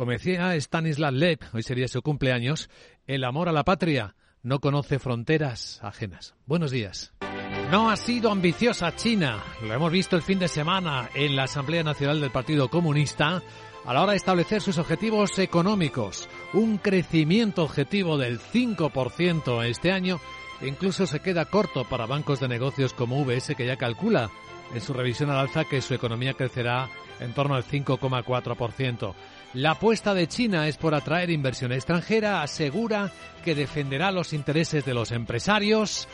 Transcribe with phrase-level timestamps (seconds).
[0.00, 2.70] Como decía Stanislav Lep, hoy sería su cumpleaños,
[3.06, 6.34] el amor a la patria no conoce fronteras ajenas.
[6.46, 7.12] Buenos días.
[7.70, 9.44] No ha sido ambiciosa China.
[9.62, 13.42] Lo hemos visto el fin de semana en la Asamblea Nacional del Partido Comunista
[13.84, 16.30] a la hora de establecer sus objetivos económicos.
[16.54, 20.18] Un crecimiento objetivo del 5% este año
[20.62, 24.30] incluso se queda corto para bancos de negocios como VS que ya calcula
[24.72, 26.88] en su revisión al alza que su economía crecerá
[27.18, 29.14] en torno al 5,4%.
[29.52, 33.10] La apuesta de China es por atraer inversión extranjera, asegura
[33.44, 36.06] que defenderá los intereses de los empresarios,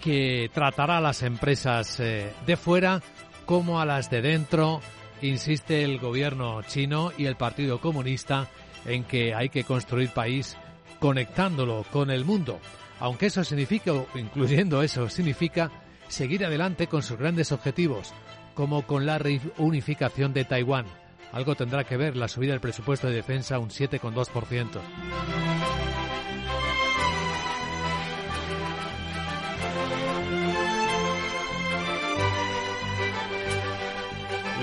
[0.00, 3.02] que tratará a las empresas eh, de fuera
[3.46, 4.80] como a las de dentro,
[5.22, 8.48] insiste el gobierno chino y el Partido Comunista
[8.86, 10.56] en que hay que construir país
[11.00, 12.60] conectándolo con el mundo.
[13.00, 15.70] Aunque eso significa, incluyendo eso, significa
[16.06, 18.14] seguir adelante con sus grandes objetivos,
[18.54, 20.86] como con la reunificación de Taiwán.
[21.34, 24.80] Algo tendrá que ver la subida del presupuesto de defensa un 7,2%.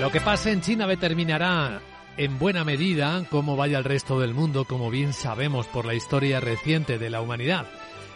[0.00, 1.82] Lo que pase en China determinará
[2.16, 6.40] en buena medida cómo vaya el resto del mundo, como bien sabemos por la historia
[6.40, 7.66] reciente de la humanidad.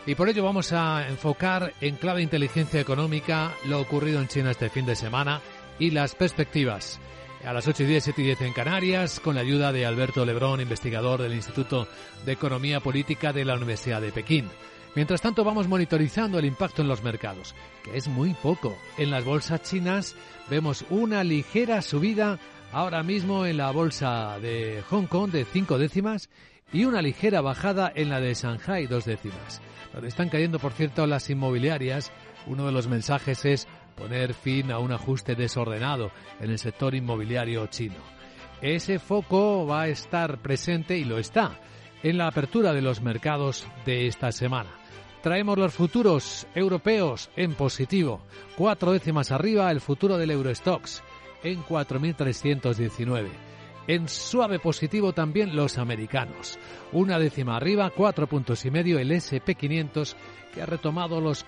[0.06, 4.70] Y por ello vamos a enfocar en clave inteligencia económica lo ocurrido en China este
[4.70, 5.42] fin de semana
[5.78, 6.98] y las perspectivas.
[7.44, 10.24] A las 8 y 10, 7 y 10 en Canarias, con la ayuda de Alberto
[10.24, 11.86] Lebrón, investigador del Instituto
[12.24, 14.48] de Economía Política de la Universidad de Pekín.
[14.96, 18.76] Mientras tanto, vamos monitorizando el impacto en los mercados, que es muy poco.
[18.96, 20.16] En las bolsas chinas
[20.48, 22.38] vemos una ligera subida
[22.72, 26.30] ahora mismo en la bolsa de Hong Kong de 5 décimas
[26.72, 29.60] y una ligera bajada en la de Shanghai, dos décimas.
[29.92, 32.10] Donde están cayendo, por cierto, las inmobiliarias,
[32.46, 37.66] uno de los mensajes es poner fin a un ajuste desordenado en el sector inmobiliario
[37.66, 37.96] chino.
[38.60, 41.58] Ese foco va a estar presente y lo está
[42.02, 44.70] en la apertura de los mercados de esta semana.
[45.22, 48.20] Traemos los futuros europeos en positivo.
[48.56, 51.02] Cuatro décimas arriba el futuro del Eurostox
[51.42, 53.28] en 4.319.
[53.88, 56.58] En suave positivo también los americanos.
[56.92, 60.14] Una décima arriba, cuatro puntos y medio el SP500
[60.52, 61.44] que ha retomado los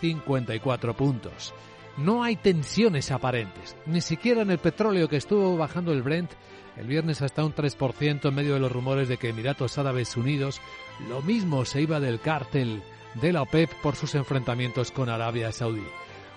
[0.00, 1.54] 4.054 puntos.
[1.96, 6.30] No hay tensiones aparentes, ni siquiera en el petróleo que estuvo bajando el Brent
[6.78, 10.60] el viernes hasta un 3% en medio de los rumores de que Emiratos Árabes Unidos
[11.08, 12.82] lo mismo se iba del cártel
[13.14, 15.82] de la OPEP por sus enfrentamientos con Arabia Saudí.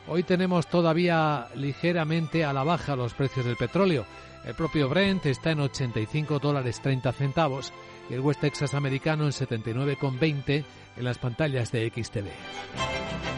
[0.07, 4.05] Hoy tenemos todavía ligeramente a la baja los precios del petróleo.
[4.43, 7.71] El propio Brent está en 85 dólares 30 centavos
[8.09, 10.63] y el West Texas americano en 79,20
[10.97, 13.30] en las pantallas de XTV.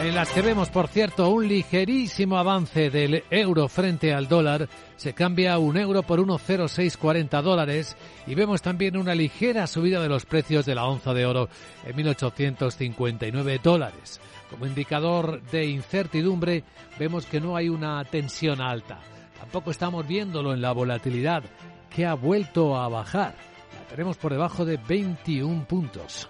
[0.00, 4.66] En las que vemos, por cierto, un ligerísimo avance del euro frente al dólar.
[4.96, 10.24] Se cambia un euro por 1,0640 dólares y vemos también una ligera subida de los
[10.24, 11.50] precios de la onza de oro
[11.84, 14.20] en 1.859 dólares.
[14.48, 16.64] Como indicador de incertidumbre,
[16.98, 19.00] vemos que no hay una tensión alta.
[19.38, 21.42] Tampoco estamos viéndolo en la volatilidad,
[21.94, 23.34] que ha vuelto a bajar.
[23.74, 26.26] La tenemos por debajo de 21 puntos.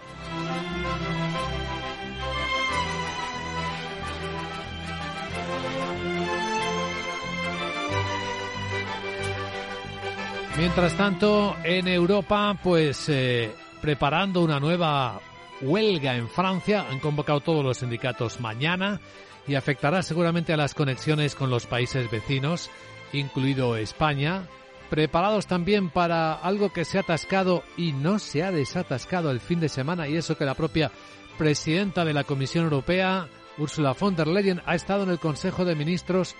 [10.60, 13.50] Mientras tanto, en Europa, pues eh,
[13.80, 15.18] preparando una nueva
[15.62, 19.00] huelga en Francia, han convocado todos los sindicatos mañana
[19.46, 22.70] y afectará seguramente a las conexiones con los países vecinos,
[23.14, 24.48] incluido España,
[24.90, 29.60] preparados también para algo que se ha atascado y no se ha desatascado el fin
[29.60, 30.90] de semana y eso que la propia
[31.38, 33.28] presidenta de la Comisión Europea,
[33.60, 36.34] Ursula von der Leyen, ha estado en el Consejo de Ministros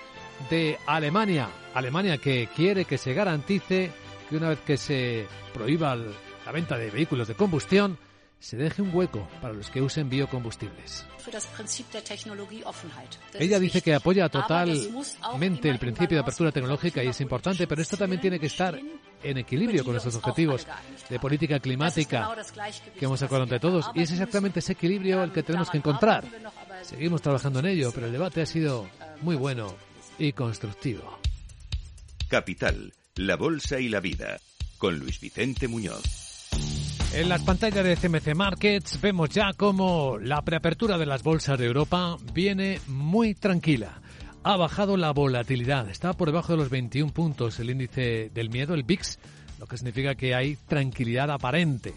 [0.48, 1.50] de Alemania.
[1.74, 3.92] Alemania que quiere que se garantice
[4.28, 7.98] que una vez que se prohíba la venta de vehículos de combustión,
[8.38, 11.06] se deje un hueco para los que usen biocombustibles.
[13.34, 17.98] Ella dice que apoya totalmente el principio de apertura tecnológica y es importante, pero esto
[17.98, 18.80] también tiene que estar
[19.22, 20.66] en equilibrio con nuestros objetivos
[21.08, 22.30] de política climática
[22.98, 23.90] que hemos acordado entre todos.
[23.94, 26.24] Y es exactamente ese equilibrio el que tenemos que encontrar.
[26.82, 28.88] Seguimos trabajando en ello, pero el debate ha sido
[29.22, 29.74] muy bueno
[30.18, 31.18] y constructivo.
[32.28, 34.38] Capital, la Bolsa y la Vida,
[34.78, 36.20] con Luis Vicente Muñoz.
[37.12, 41.66] En las pantallas de CMC Markets vemos ya cómo la preapertura de las bolsas de
[41.66, 43.99] Europa viene muy tranquila.
[44.42, 48.72] Ha bajado la volatilidad, está por debajo de los 21 puntos el índice del miedo,
[48.72, 49.18] el VIX,
[49.58, 51.92] lo que significa que hay tranquilidad aparente.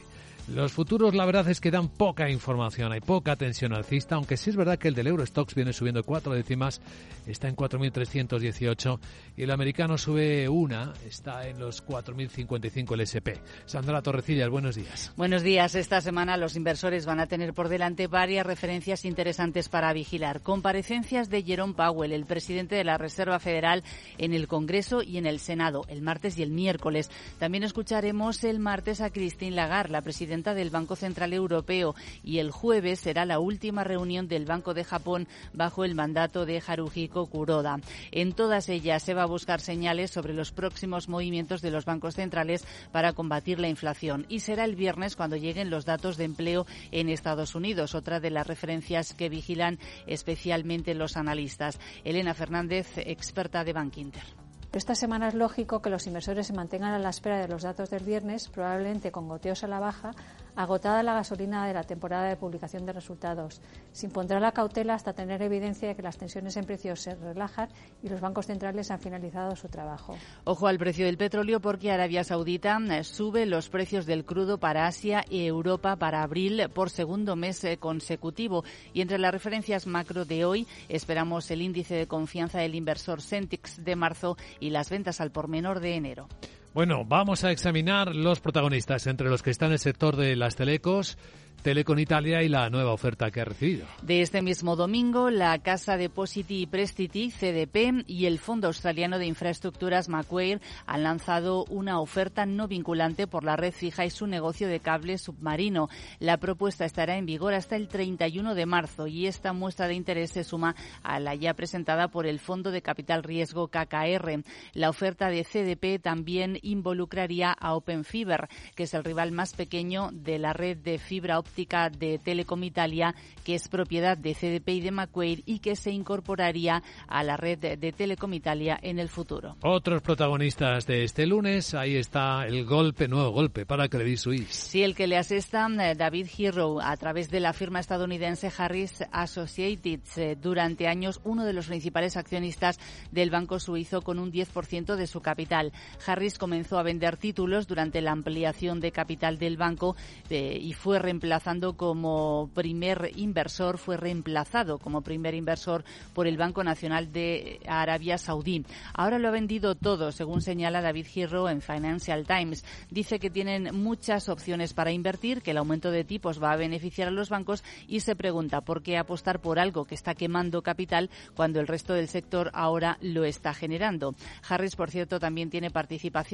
[0.50, 4.50] Los futuros, la verdad es que dan poca información, hay poca tensión alcista, aunque sí
[4.50, 6.81] es verdad que el del Eurostox viene subiendo cuatro décimas,
[7.25, 9.00] está en 4.318
[9.38, 13.40] y el americano sube una, está en los 4.055 el SP.
[13.66, 15.13] Sandra Torrecillas, buenos días.
[15.16, 15.75] Buenos días.
[15.75, 20.42] Esta semana los inversores van a tener por delante varias referencias interesantes para vigilar.
[20.42, 23.86] Comparecencias de Jerome Powell, el presidente de la Reserva Federal,
[24.18, 27.10] en el Congreso y en el Senado, el martes y el miércoles.
[27.39, 31.94] También escucharemos el martes a Christine Lagarde, la presidenta del Banco Central Europeo
[32.24, 36.62] y el jueves será la última reunión del Banco de Japón bajo el mandato de
[36.66, 37.80] Haruhiko Kuroda.
[38.12, 42.16] En todas ellas se va a buscar señales sobre los próximos movimientos de los bancos
[42.16, 46.66] centrales para combatir la inflación y será el viernes cuando lleguen los datos de empleo
[46.92, 49.78] en Estados Unidos, otra de las referencias que vigilan
[50.08, 51.80] especialmente los analistas.
[52.04, 54.43] Elena Fernández, experta de Bank Inter.
[54.74, 57.92] Esta semana es lógico que los inversores se mantengan a la espera de los datos
[57.92, 60.14] del viernes, probablemente con goteos a la baja,
[60.56, 63.62] agotada la gasolina de la temporada de publicación de resultados.
[63.92, 67.70] Se impondrá la cautela hasta tener evidencia de que las tensiones en precios se relajan
[68.02, 70.16] y los bancos centrales han finalizado su trabajo.
[70.44, 74.88] Ojo al precio del petróleo porque Arabia Saudita eh, sube los precios del crudo para
[74.88, 78.64] Asia y Europa para abril por segundo mes eh, consecutivo.
[78.94, 83.84] Y entre las referencias macro de hoy esperamos el índice de confianza del inversor Centix
[83.84, 86.28] de marzo y las ventas al por menor de enero.
[86.74, 91.20] Bueno, vamos a examinar los protagonistas, entre los que están el sector de las telecos,
[91.64, 93.86] Telecom Italia y la nueva oferta que ha recibido.
[94.02, 99.28] De este mismo domingo, la Casa Depositi y Prestiti, CDP, y el Fondo Australiano de
[99.28, 104.68] Infraestructuras, Macquarie, han lanzado una oferta no vinculante por la red fija y su negocio
[104.68, 105.88] de cable submarino.
[106.20, 110.31] La propuesta estará en vigor hasta el 31 de marzo y esta muestra de interés
[110.31, 114.44] se suma a la ya presentada por el Fondo de Capital Riesgo KKR.
[114.74, 120.10] La oferta de CDP también involucraría a Open Fiber, que es el rival más pequeño
[120.12, 123.13] de la red de fibra óptica de Telecom Italia,
[123.44, 127.60] que es propiedad de CDP y de Macquarie y que se incorporaría a la red
[127.60, 129.57] de Telecom Italia en el futuro.
[129.62, 134.56] Otros protagonistas de este lunes, ahí está el golpe, nuevo golpe para Credit Suisse.
[134.56, 139.04] Sí, el que le asesta eh, David Hero a través de la firma estadounidense Harris
[139.12, 142.80] Associates, eh, durante años uno de los principales accionistas
[143.12, 145.71] del banco suizo con un 10% de su capital.
[146.06, 149.96] Harris comenzó a vender títulos durante la ampliación de capital del banco
[150.30, 155.84] eh, y fue reemplazado como primer inversor, fue reemplazado como primer inversor
[156.14, 158.66] por el Banco Nacional de Arabia Saudí.
[158.94, 162.64] Ahora lo ha vendido todo, según señala David Giro en Financial Times.
[162.90, 167.08] Dice que tienen muchas opciones para invertir, que el aumento de tipos va a beneficiar
[167.08, 171.10] a los bancos y se pregunta por qué apostar por algo que está quemando capital
[171.36, 174.16] cuando el resto del sector ahora lo está generando.
[174.48, 175.72] Harris, por cierto, también tiene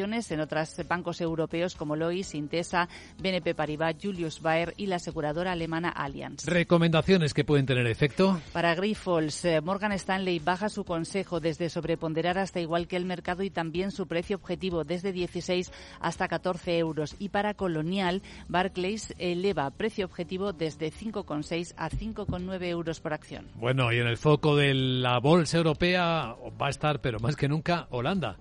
[0.09, 2.89] en otros bancos europeos como Lois, Intesa,
[3.21, 6.45] BNP Paribas, Julius Baer y la aseguradora alemana Allianz.
[6.45, 8.41] ¿Recomendaciones que pueden tener efecto?
[8.51, 13.43] Para Grifols, eh, Morgan Stanley baja su consejo desde sobreponderar hasta igual que el mercado
[13.43, 17.15] y también su precio objetivo desde 16 hasta 14 euros.
[17.19, 23.45] Y para Colonial, Barclays eleva precio objetivo desde 5,6 a 5,9 euros por acción.
[23.55, 27.47] Bueno, y en el foco de la bolsa europea va a estar, pero más que
[27.47, 28.37] nunca, Holanda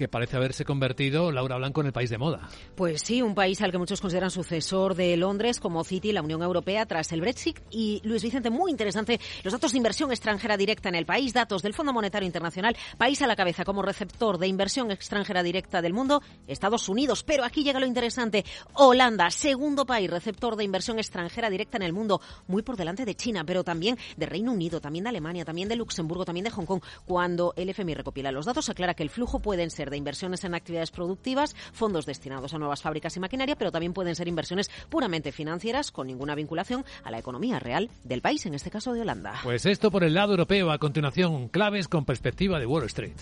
[0.00, 2.48] que parece haberse convertido, Laura Blanco, en el país de moda.
[2.74, 6.42] Pues sí, un país al que muchos consideran sucesor de Londres como City, la Unión
[6.42, 7.58] Europea, tras el Brexit.
[7.70, 11.62] Y Luis Vicente, muy interesante, los datos de inversión extranjera directa en el país, datos
[11.62, 15.92] del Fondo Monetario Internacional, país a la cabeza como receptor de inversión extranjera directa del
[15.92, 17.24] mundo, Estados Unidos.
[17.24, 21.92] Pero aquí llega lo interesante, Holanda, segundo país receptor de inversión extranjera directa en el
[21.92, 25.68] mundo, muy por delante de China, pero también de Reino Unido, también de Alemania, también
[25.68, 26.82] de Luxemburgo, también de Hong Kong.
[27.04, 30.54] Cuando el FMI recopila los datos, aclara que el flujo pueden ser de inversiones en
[30.54, 35.32] actividades productivas, fondos destinados a nuevas fábricas y maquinaria, pero también pueden ser inversiones puramente
[35.32, 39.40] financieras con ninguna vinculación a la economía real del país, en este caso de Holanda.
[39.42, 40.70] Pues esto por el lado europeo.
[40.70, 43.16] A continuación, claves con perspectiva de Wall Street.